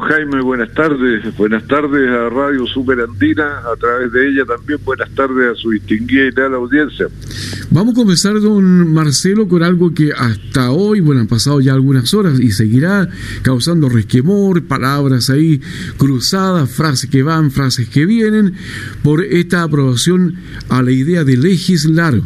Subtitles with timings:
[0.00, 1.36] Jaime, buenas tardes.
[1.36, 5.70] Buenas tardes a Radio Super Andina, a través de ella también buenas tardes a su
[5.70, 7.06] distinguida y leal audiencia.
[7.70, 12.12] Vamos a comenzar, don Marcelo, con algo que hasta hoy, bueno, han pasado ya algunas
[12.14, 13.08] horas y seguirá
[13.42, 15.60] causando resquemor, palabras ahí
[15.96, 18.54] cruzadas, frases que van, frases que vienen,
[19.02, 20.36] por esta aprobación
[20.68, 22.20] a la idea de legislar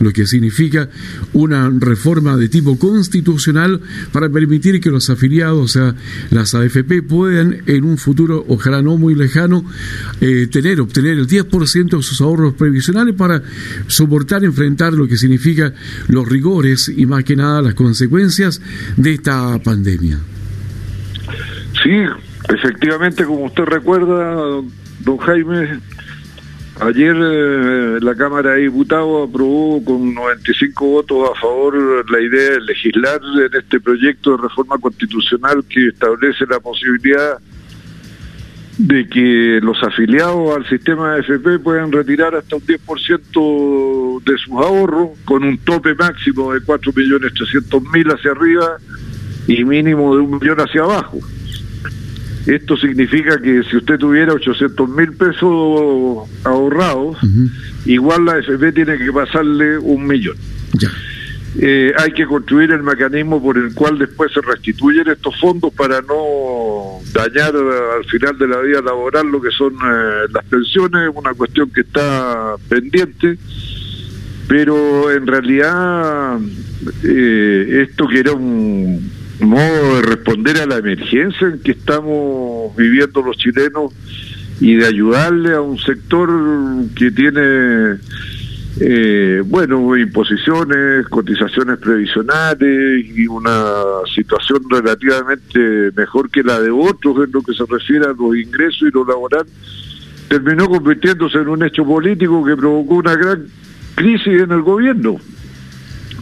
[0.00, 0.88] lo que significa
[1.32, 3.80] una reforma de tipo constitucional
[4.12, 5.94] para permitir que los afiliados, sea,
[6.30, 9.64] las AFP, puedan en un futuro, ojalá no muy lejano,
[10.20, 13.42] eh, tener, obtener el 10% de sus ahorros previsionales para
[13.86, 15.72] soportar, enfrentar lo que significa
[16.08, 18.60] los rigores y más que nada las consecuencias
[18.96, 20.18] de esta pandemia.
[21.82, 22.02] Sí,
[22.48, 24.34] efectivamente, como usted recuerda,
[25.00, 25.80] don Jaime,
[26.84, 32.60] Ayer eh, la Cámara de Diputados aprobó con 95 votos a favor la idea de
[32.60, 37.38] legislar en este proyecto de reforma constitucional que establece la posibilidad
[38.78, 44.52] de que los afiliados al sistema de FP puedan retirar hasta un 10% de sus
[44.52, 48.78] ahorros con un tope máximo de 4.300.000 hacia arriba
[49.46, 51.20] y mínimo de un millón hacia abajo.
[52.46, 57.18] Esto significa que si usted tuviera 800 mil pesos ahorrados,
[57.84, 60.36] igual la FP tiene que pasarle un millón.
[61.58, 66.00] Eh, hay que construir el mecanismo por el cual después se restituyen estos fondos para
[66.00, 71.34] no dañar al final de la vida laboral lo que son eh, las pensiones, una
[71.34, 73.36] cuestión que está pendiente,
[74.48, 76.38] pero en realidad
[77.04, 83.22] eh, esto que era un modo de responder a la emergencia en que estamos viviendo
[83.22, 83.92] los chilenos
[84.60, 86.30] y de ayudarle a un sector
[86.94, 87.98] que tiene,
[88.80, 93.74] eh, bueno, imposiciones, cotizaciones previsionales y una
[94.14, 98.82] situación relativamente mejor que la de otros en lo que se refiere a los ingresos
[98.82, 99.46] y lo laboral,
[100.28, 103.46] terminó convirtiéndose en un hecho político que provocó una gran
[103.94, 105.18] crisis en el gobierno.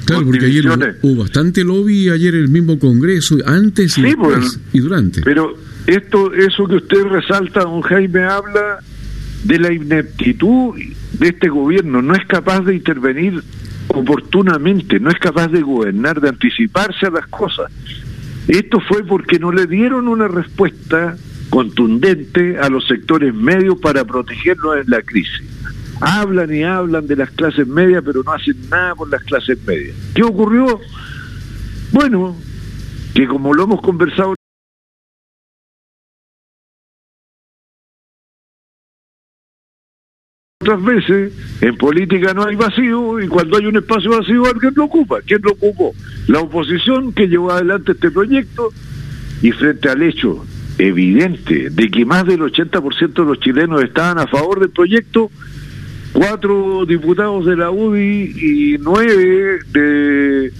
[0.04, 0.64] Claro, porque ayer
[1.02, 5.22] hubo bastante lobby ayer en el mismo Congreso, antes y, pues, y durante.
[5.22, 5.54] Pero
[5.86, 8.80] esto, eso que usted resalta, don Jaime, habla
[9.44, 10.74] de la ineptitud
[11.18, 12.02] de este gobierno.
[12.02, 13.42] No es capaz de intervenir
[13.88, 17.70] oportunamente, no es capaz de gobernar, de anticiparse a las cosas.
[18.48, 21.16] Esto fue porque no le dieron una respuesta
[21.50, 25.49] contundente a los sectores medios para protegerlos en la crisis
[26.00, 29.96] hablan y hablan de las clases medias, pero no hacen nada por las clases medias.
[30.14, 30.80] ¿Qué ocurrió?
[31.92, 32.36] Bueno,
[33.14, 34.34] que como lo hemos conversado
[40.62, 44.84] otras veces, en política no hay vacío y cuando hay un espacio vacío alguien lo
[44.84, 45.20] ocupa.
[45.26, 45.94] ¿Quién lo ocupó?
[46.28, 48.70] La oposición que llevó adelante este proyecto
[49.42, 50.44] y frente al hecho
[50.78, 55.30] evidente de que más del 80% de los chilenos estaban a favor del proyecto,
[56.12, 60.52] cuatro diputados de la UDI y nueve de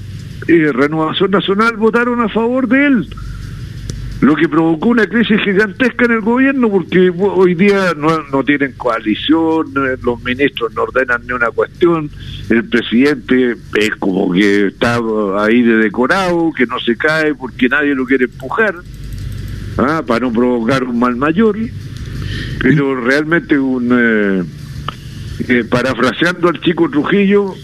[0.49, 3.09] eh, Renovación Nacional votaron a favor de él.
[4.21, 9.72] Lo que provocó una crisis gigantesca en el gobierno porque hoy día no, tienen coalición,
[10.03, 12.11] los ministros no ordenan ni una cuestión,
[12.50, 15.00] el presidente es como que está
[15.38, 18.75] ahí de decorado, que no se cae porque nadie lo quiere empujar,
[19.78, 20.03] ¿ah?
[20.06, 21.56] para no provocar un mal mayor,
[22.61, 23.88] pero realmente un...
[23.91, 24.59] Eh,
[25.48, 27.54] eh, parafraseando al chico Trujillo,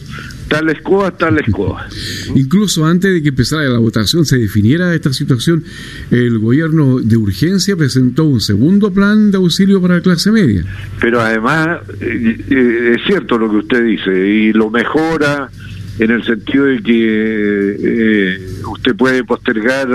[0.48, 1.86] tal escoba, tal escoba.
[2.34, 5.64] Incluso antes de que empezara la votación, se definiera esta situación,
[6.10, 10.64] el gobierno de urgencia presentó un segundo plan de auxilio para la clase media.
[11.00, 15.50] Pero además, eh, eh, es cierto lo que usted dice, y lo mejora
[15.98, 19.88] en el sentido de que usted puede postergar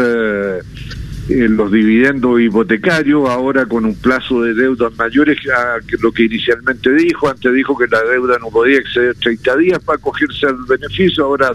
[1.31, 5.39] los dividendos hipotecarios, ahora con un plazo de deudas mayores
[5.87, 7.29] que lo que inicialmente dijo.
[7.29, 11.51] Antes dijo que la deuda no podía exceder 30 días para acogerse al beneficio, ahora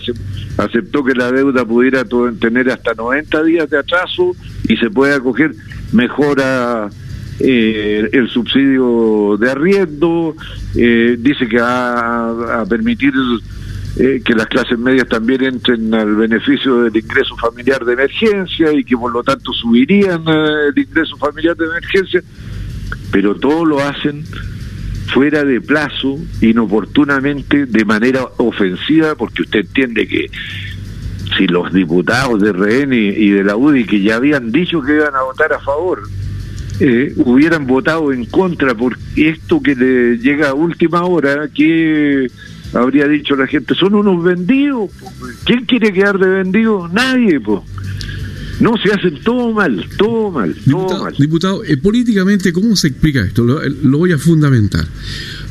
[0.56, 2.04] aceptó que la deuda pudiera
[2.38, 4.34] tener hasta 90 días de atraso
[4.68, 5.52] y se puede acoger,
[5.92, 6.88] mejora
[7.38, 10.34] eh, el subsidio de arriendo,
[10.74, 13.12] eh, dice que va a permitir
[13.98, 18.84] eh, que las clases medias también entren al beneficio del ingreso familiar de emergencia y
[18.84, 22.22] que por lo tanto subirían eh, el ingreso familiar de emergencia,
[23.10, 24.24] pero todo lo hacen
[25.06, 30.30] fuera de plazo, inoportunamente, de manera ofensiva, porque usted entiende que
[31.36, 35.14] si los diputados de RN y de la UDI que ya habían dicho que iban
[35.14, 36.02] a votar a favor,
[36.80, 42.30] eh, hubieran votado en contra por esto que le llega a última hora, que
[42.72, 44.90] habría dicho la gente, son unos vendidos.
[45.44, 46.88] ¿Quién quiere quedar de vendido?
[46.88, 47.62] Nadie, pues.
[48.58, 51.14] No, se hacen todo mal, todo mal, diputado, todo mal.
[51.18, 53.44] Diputado, eh, políticamente, ¿cómo se explica esto?
[53.44, 54.86] Lo, lo, voy a fundamentar.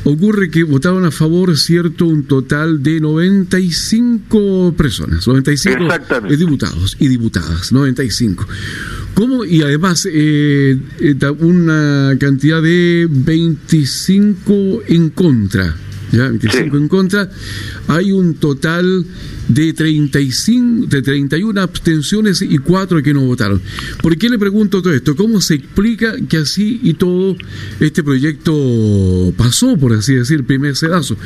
[0.02, 5.84] Ocurre que votaron a favor, ¿cierto?, un total de 95 personas, 95
[6.36, 8.46] diputados y diputadas, 95.
[9.14, 9.44] ¿Cómo?
[9.44, 10.76] Y además, eh,
[11.38, 15.76] una cantidad de 25 en contra.
[16.12, 16.28] ¿Ya?
[16.28, 17.28] 25 en contra.
[17.88, 19.04] Hay un total
[19.48, 23.60] de 35, de 31 abstenciones y 4 que no votaron.
[24.02, 25.14] ¿Por qué le pregunto todo esto?
[25.16, 27.36] ¿Cómo se explica que así y todo
[27.80, 31.16] este proyecto pasó, por así decir, primer sedazo?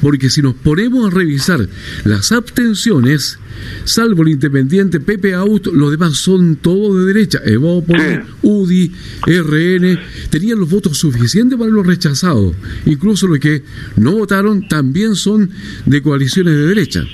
[0.00, 1.68] Porque si nos ponemos a revisar
[2.04, 3.38] las abstenciones,
[3.84, 7.40] salvo el independiente Pepe Auto, los demás son todos de derecha.
[7.44, 8.92] Evópolis, UDI,
[9.26, 9.98] RN,
[10.30, 12.54] tenían los votos suficientes para los rechazados.
[12.86, 13.62] Incluso los que
[13.96, 15.50] no votaron también son
[15.86, 17.04] de coaliciones de derecha.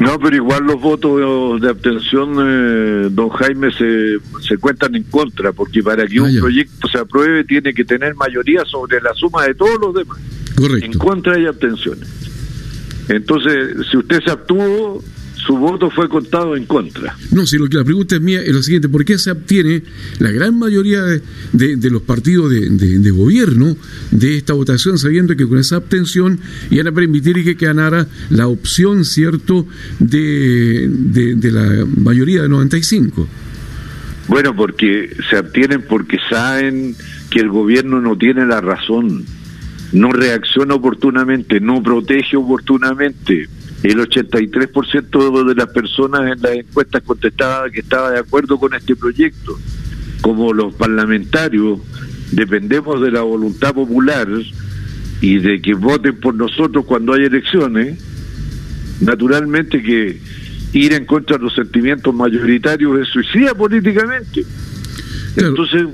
[0.00, 5.52] No, pero igual los votos de abstención, eh, don Jaime, se, se cuentan en contra,
[5.52, 9.44] porque para que un ah, proyecto se apruebe tiene que tener mayoría sobre la suma
[9.44, 10.18] de todos los demás.
[10.54, 10.86] Correcto.
[10.86, 12.08] En contra hay abstenciones.
[13.08, 15.02] Entonces, si usted se abstuvo,
[15.46, 17.16] su voto fue contado en contra.
[17.30, 19.82] No, si lo que la pregunta es mía es lo siguiente, ¿por qué se obtiene
[20.18, 23.76] la gran mayoría de, los partidos de, gobierno
[24.10, 26.38] de esta votación sabiendo que con esa abstención
[26.70, 29.66] iban a permitir que ganara la opción, cierto,
[29.98, 33.28] de, de la mayoría de 95?
[34.28, 36.94] Bueno, porque se abstienen porque saben
[37.30, 39.24] que el gobierno no tiene la razón,
[39.92, 43.48] no reacciona oportunamente, no protege oportunamente,
[43.82, 48.96] el 83% de las personas en las encuestas contestaba que estaba de acuerdo con este
[48.96, 49.58] proyecto.
[50.20, 51.78] Como los parlamentarios
[52.32, 54.28] dependemos de la voluntad popular
[55.20, 57.98] y de que voten por nosotros cuando hay elecciones,
[59.00, 60.20] naturalmente que
[60.72, 64.44] ir en contra de los sentimientos mayoritarios es suicida políticamente.
[65.36, 65.86] Entonces,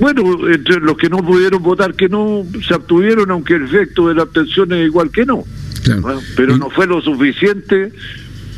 [0.00, 4.14] bueno, entre los que no pudieron votar que no, se abstuvieron, aunque el efecto de
[4.14, 5.44] la abstención es igual que no
[6.36, 7.92] pero no fue lo suficiente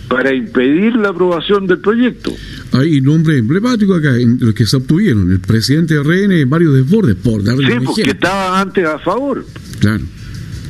[0.09, 2.33] para impedir la aprobación del proyecto.
[2.73, 5.31] Hay nombres emblemáticos acá, en los que se obtuvieron.
[5.31, 9.45] El presidente de RN, varios Desbordes, por darle Sí, porque estaba antes a favor.
[9.81, 10.05] Claro.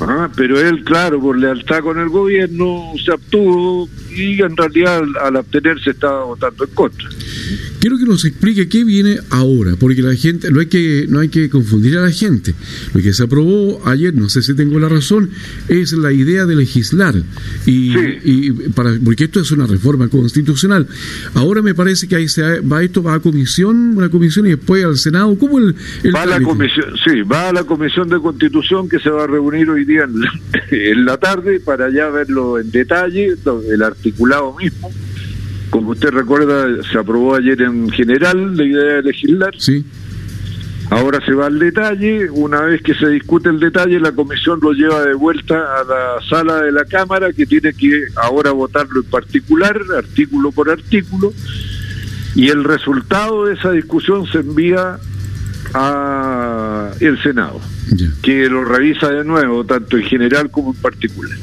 [0.01, 5.37] Ah, pero él, claro, por lealtad con el gobierno, se obtuvo y en realidad al
[5.37, 7.09] abstenerse estaba votando en contra.
[7.87, 11.29] Quiero que nos explique qué viene ahora, porque la gente, no hay que, no hay
[11.29, 12.55] que confundir a la gente.
[12.93, 15.31] Lo que se aprobó ayer, no sé si tengo la razón,
[15.69, 17.15] es la idea de legislar.
[17.65, 20.89] Y, para, porque esto es una reforma constitucional.
[21.35, 24.85] Ahora me parece que ahí se va, esto va a comisión, una comisión y después
[24.85, 25.39] al Senado.
[25.39, 25.77] ¿Cómo el,
[26.13, 29.27] va a la comisión, sí, va a la comisión de constitución que se va a
[29.27, 30.33] reunir hoy día en la,
[30.71, 33.37] en la tarde para ya verlo en detalle,
[33.71, 34.91] el articulado mismo
[35.71, 39.55] como usted recuerda, se aprobó ayer en general la idea de legislar.
[39.59, 39.85] Sí.
[40.89, 44.73] Ahora se va al detalle, una vez que se discute el detalle, la comisión lo
[44.73, 49.11] lleva de vuelta a la sala de la Cámara, que tiene que ahora votarlo en
[49.11, 51.35] particular, artículo por artículo,
[52.37, 54.99] y el resultado de esa discusión se envía
[55.75, 57.61] a el Senado,
[58.23, 61.37] que lo revisa de nuevo, tanto en general como en particular.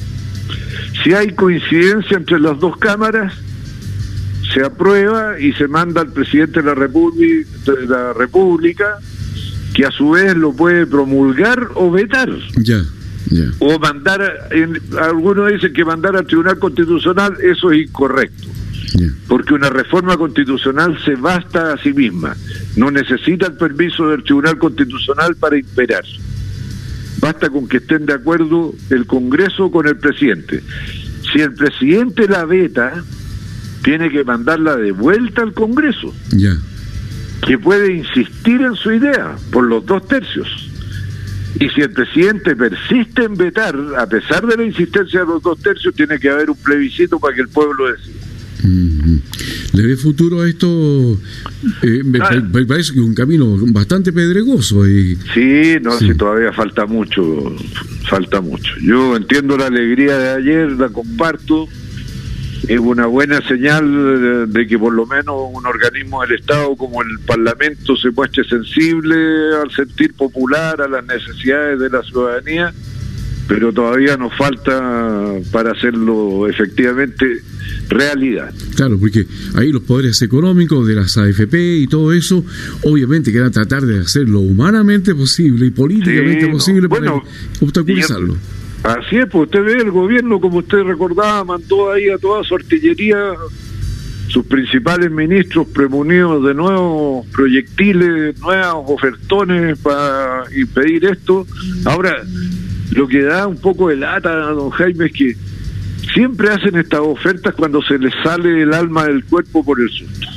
[1.02, 3.34] Si hay coincidencia entre las dos cámaras,
[4.54, 9.00] se aprueba y se manda al presidente de la República, de la República
[9.74, 12.30] que a su vez lo puede promulgar o vetar.
[12.58, 12.82] Ya.
[13.60, 18.50] O mandar, en, algunos dicen que mandar al Tribunal Constitucional, eso es incorrecto.
[19.28, 22.38] Porque una reforma constitucional se basta a sí misma,
[22.76, 26.04] no necesita el permiso del Tribunal Constitucional para imperar.
[27.24, 30.62] Basta con que estén de acuerdo el Congreso con el presidente.
[31.32, 33.02] Si el presidente la veta,
[33.82, 36.14] tiene que mandarla de vuelta al Congreso.
[36.32, 36.58] Ya.
[37.48, 40.70] Que puede insistir en su idea por los dos tercios.
[41.62, 45.58] Y si el presidente persiste en vetar, a pesar de la insistencia de los dos
[45.62, 48.20] tercios, tiene que haber un plebiscito para que el pueblo decida.
[48.64, 50.68] ¿Le ve futuro a esto?
[51.82, 52.20] Eh, me,
[52.66, 54.88] parece que es un camino bastante pedregoso.
[54.88, 55.18] Y...
[55.34, 56.14] Sí, no, sí.
[56.16, 57.56] todavía falta mucho,
[58.08, 58.74] falta mucho.
[58.82, 61.68] Yo entiendo la alegría de ayer, la comparto,
[62.68, 67.20] es una buena señal de, que por lo menos un organismo del Estado como el
[67.26, 69.16] Parlamento se muestre sensible
[69.62, 72.74] al sentir popular, a las necesidades de la ciudadanía,
[73.50, 77.42] pero todavía nos falta para hacerlo efectivamente
[77.90, 78.54] realidad.
[78.76, 79.26] Claro, porque
[79.56, 82.44] ahí los poderes económicos de las AFP y todo eso,
[82.84, 87.14] obviamente que van a tratar de hacerlo humanamente posible y políticamente posible para
[87.62, 88.36] obstaculizarlo.
[88.84, 92.56] Así es, pues usted ve el gobierno, como usted recordaba, mandó ahí a toda su
[92.56, 93.34] artillería
[94.28, 101.46] sus principales ministros premunidos de nuevos proyectiles, nuevos ofertones para impedir esto.
[101.86, 102.24] Ahora,
[102.92, 105.38] lo que da un poco de lata a don Jaime es que
[106.14, 110.28] siempre hacen estas ofertas cuando se les sale el alma del cuerpo por el susto.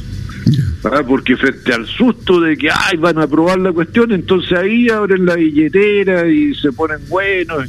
[0.85, 4.89] Ah, porque frente al susto de que ay van a aprobar la cuestión, entonces ahí
[4.89, 7.69] abren la billetera y se ponen buenos.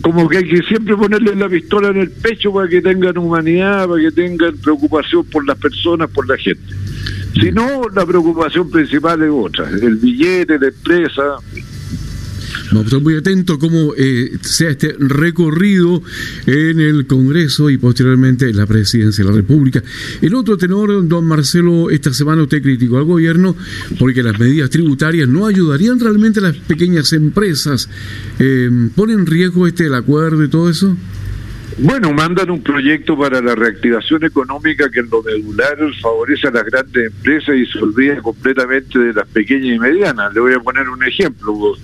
[0.00, 3.88] Como que hay que siempre ponerle la pistola en el pecho para que tengan humanidad,
[3.88, 6.74] para que tengan preocupación por las personas, por la gente.
[7.34, 11.36] Si no, la preocupación principal es otra, el billete, la empresa,
[12.72, 16.02] Vamos a estar muy atentos cómo eh, sea este recorrido
[16.46, 19.82] en el Congreso y posteriormente en la Presidencia de la República.
[20.22, 23.56] El otro tenor, don Marcelo, esta semana usted criticó al gobierno
[23.98, 27.88] porque las medidas tributarias no ayudarían realmente a las pequeñas empresas.
[28.38, 30.96] Eh, ¿Pone en riesgo este el acuerdo y todo eso?
[31.78, 36.64] Bueno, mandan un proyecto para la reactivación económica que en lo medular favorece a las
[36.64, 40.32] grandes empresas y se olvida completamente de las pequeñas y medianas.
[40.34, 41.76] Le voy a poner un ejemplo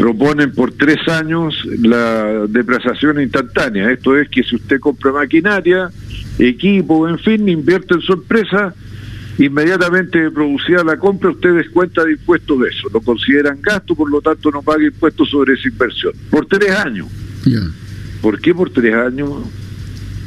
[0.00, 3.90] proponen por tres años la deplazación instantánea.
[3.90, 5.90] Esto es que si usted compra maquinaria,
[6.38, 8.74] equipo, en fin, invierte en su empresa,
[9.36, 12.88] inmediatamente producida la compra, usted descuenta de impuestos de eso.
[12.90, 16.14] Lo consideran gasto, por lo tanto no paga impuestos sobre esa inversión.
[16.30, 17.06] Por tres años.
[18.22, 19.30] ¿Por qué por tres años?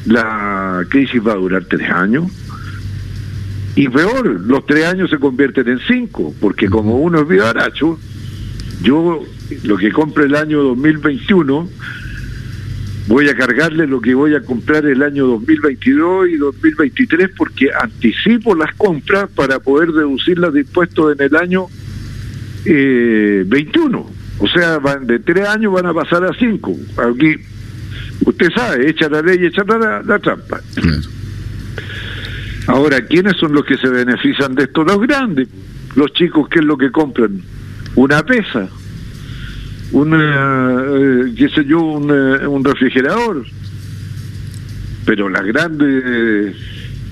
[0.06, 2.32] La crisis va a durar tres años.
[3.76, 7.98] Y peor, los tres años se convierten en cinco, porque como uno es vivaracho,
[8.84, 9.24] yo
[9.64, 11.70] lo que compre el año 2021,
[13.08, 18.56] voy a cargarle lo que voy a comprar el año 2022 y 2023 porque anticipo
[18.56, 21.68] las compras para poder deducirlas de impuestos en el año
[22.66, 24.12] eh, 21.
[24.40, 26.76] O sea, van de tres años van a pasar a cinco.
[26.98, 27.36] Aquí,
[28.26, 30.60] usted sabe, echa la ley, echa la, la trampa.
[32.68, 34.84] Ahora, ¿quiénes son los que se benefician de esto?
[34.84, 35.50] Los grandes.
[35.96, 37.42] Los chicos, ¿qué es lo que compran?
[37.96, 38.70] Una pesa
[39.94, 43.46] un, eh, qué sé yo, un, eh, un, refrigerador.
[45.06, 46.56] Pero las grandes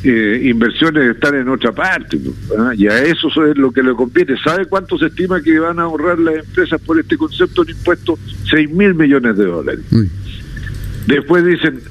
[0.04, 2.20] eh, inversiones están en otra parte,
[2.58, 2.72] ¿ah?
[2.76, 4.36] y a eso es lo que le conviene.
[4.44, 8.18] ¿Sabe cuánto se estima que van a ahorrar las empresas por este concepto de impuesto?
[8.50, 9.86] 6 mil millones de dólares.
[11.06, 11.82] Después dicen,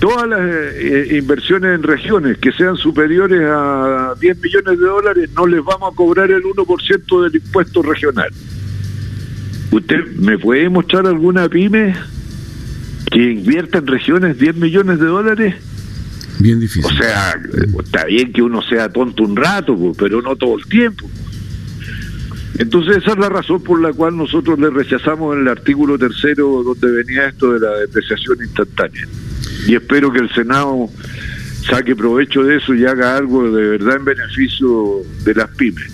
[0.00, 5.62] todas las inversiones en regiones que sean superiores a 10 millones de dólares, no les
[5.62, 8.30] vamos a cobrar el 1% del impuesto regional.
[9.70, 11.94] ¿Usted me puede mostrar alguna pyme
[13.10, 15.54] que invierta en regiones 10 millones de dólares?
[16.40, 16.84] Bien difícil.
[16.84, 17.34] O sea,
[17.84, 21.08] está bien que uno sea tonto un rato, pero no todo el tiempo.
[22.58, 26.90] Entonces esa es la razón por la cual nosotros le rechazamos el artículo tercero donde
[26.90, 29.06] venía esto de la depreciación instantánea.
[29.66, 30.88] Y espero que el Senado
[31.68, 35.90] saque provecho de eso y haga algo de verdad en beneficio de las pymes.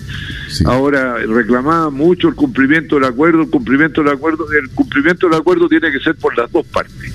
[0.65, 5.67] Ahora reclamaba mucho el cumplimiento del acuerdo, el cumplimiento del acuerdo, el cumplimiento del acuerdo
[5.67, 7.13] tiene que ser por las dos partes.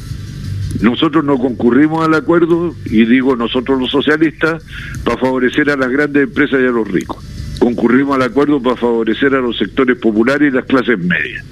[0.81, 4.63] Nosotros no concurrimos al acuerdo, y digo nosotros los socialistas,
[5.05, 7.25] para favorecer a las grandes empresas y a los ricos.
[7.59, 11.45] Concurrimos al acuerdo para favorecer a los sectores populares y las clases medias.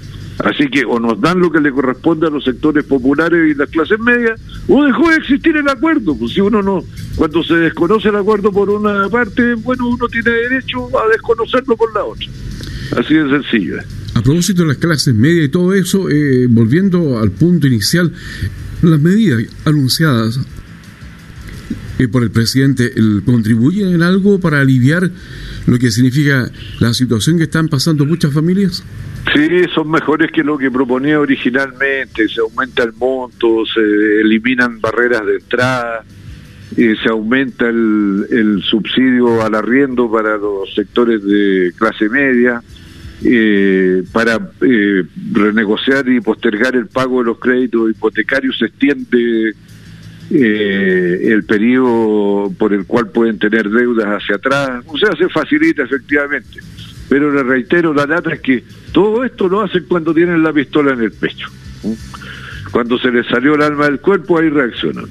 [0.43, 3.69] Así que o nos dan lo que le corresponde a los sectores populares y las
[3.69, 6.15] clases medias, o dejó de existir el acuerdo.
[6.17, 6.83] Pues si uno no,
[7.15, 11.93] cuando se desconoce el acuerdo por una parte, bueno, uno tiene derecho a desconocerlo por
[11.93, 12.25] la otra.
[12.97, 13.77] Así de sencillo.
[14.15, 18.11] A propósito de las clases medias y todo eso, eh, volviendo al punto inicial,
[18.81, 20.39] las medidas anunciadas
[21.99, 22.91] eh, por el presidente
[23.25, 25.11] contribuyen en algo para aliviar
[25.67, 28.83] lo que significa la situación que están pasando muchas familias?
[29.33, 32.27] Sí, son mejores que lo que proponía originalmente.
[32.27, 33.79] Se aumenta el monto, se
[34.21, 36.03] eliminan barreras de entrada,
[36.75, 42.61] eh, se aumenta el, subsidio al arriendo para los sectores de clase media,
[43.23, 49.53] eh, para eh, renegociar y postergar el pago de los créditos hipotecarios se extiende
[50.33, 54.83] el periodo por el cual pueden tener deudas hacia atrás.
[54.87, 56.59] O sea, se facilita efectivamente
[57.11, 58.63] pero le reitero, la data es que
[58.93, 61.49] todo esto lo hacen cuando tienen la pistola en el pecho.
[62.71, 65.07] Cuando se les salió el alma del cuerpo, ahí reaccionan.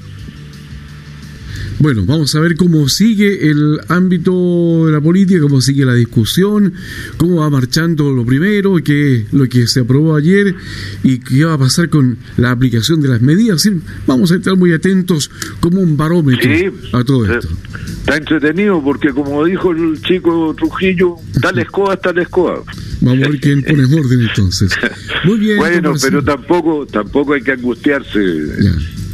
[1.81, 6.75] Bueno, vamos a ver cómo sigue el ámbito de la política, cómo sigue la discusión,
[7.17, 10.53] cómo va marchando lo primero, qué lo que se aprobó ayer
[11.01, 13.67] y qué va a pasar con la aplicación de las medidas.
[14.05, 16.51] Vamos a estar muy atentos como un barómetro
[16.93, 17.49] a todo esto.
[18.01, 22.61] Está entretenido porque como dijo el chico Trujillo, tal escoba, tal escoba.
[23.01, 24.71] Vamos a ver quién pone orden entonces.
[25.25, 25.57] Muy bien.
[25.57, 28.19] bueno, pero tampoco tampoco hay que angustiarse.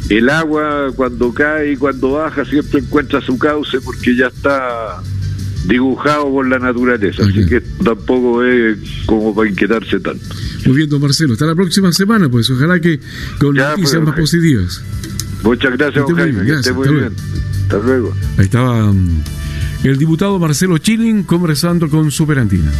[0.08, 5.02] El agua cuando cae y cuando baja siempre encuentra su cauce porque ya está
[5.66, 10.24] dibujado por la naturaleza, así que tampoco es como para inquietarse tanto.
[10.64, 13.00] Muy bien, don Marcelo, hasta la próxima semana, pues ojalá que
[13.38, 14.82] con noticias pues, más positivas.
[15.42, 17.12] Muchas gracias, don Jaime, gracias, muy bien.
[17.62, 18.14] Hasta luego.
[18.38, 19.22] Ahí estaba mm,
[19.84, 22.72] el diputado Marcelo Chilling conversando con Superandina.